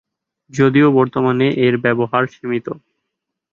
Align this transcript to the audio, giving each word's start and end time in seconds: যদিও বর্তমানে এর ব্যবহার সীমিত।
যদিও 0.51 0.87
বর্তমানে 0.91 1.47
এর 1.65 1.75
ব্যবহার 1.77 2.23
সীমিত। 2.27 2.67